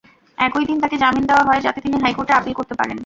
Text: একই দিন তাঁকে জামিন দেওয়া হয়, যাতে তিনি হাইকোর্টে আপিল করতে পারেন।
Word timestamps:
একই 0.37 0.65
দিন 0.65 0.77
তাঁকে 0.79 0.97
জামিন 0.97 1.23
দেওয়া 1.27 1.47
হয়, 1.47 1.61
যাতে 1.61 1.79
তিনি 1.81 1.97
হাইকোর্টে 2.03 2.33
আপিল 2.33 2.53
করতে 2.53 2.73
পারেন। 2.79 2.97